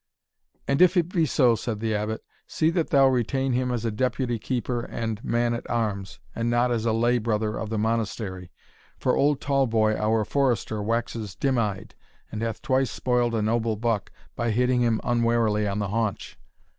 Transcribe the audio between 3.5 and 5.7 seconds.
him as a deputy keeper and man at